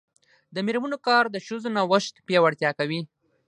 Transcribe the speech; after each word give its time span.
د 0.55 0.55
میرمنو 0.67 0.97
کار 1.07 1.23
د 1.29 1.37
ښځو 1.45 1.67
نوښت 1.75 2.15
پیاوړتیا 2.27 2.69
کوي. 2.79 3.01